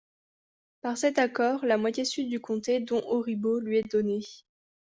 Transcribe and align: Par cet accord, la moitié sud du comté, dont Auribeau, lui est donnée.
Par 0.81 0.97
cet 0.97 1.19
accord, 1.19 1.63
la 1.63 1.77
moitié 1.77 2.05
sud 2.05 2.27
du 2.27 2.39
comté, 2.41 2.79
dont 2.79 3.03
Auribeau, 3.05 3.59
lui 3.59 3.77
est 3.77 3.91
donnée. 3.91 4.23